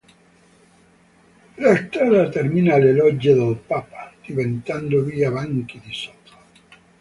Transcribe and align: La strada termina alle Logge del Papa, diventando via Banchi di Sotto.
La 1.57 1.77
strada 1.77 2.27
termina 2.31 2.73
alle 2.73 2.91
Logge 2.91 3.35
del 3.35 3.55
Papa, 3.67 4.11
diventando 4.25 5.03
via 5.03 5.29
Banchi 5.29 5.79
di 5.79 5.93
Sotto. 5.93 6.31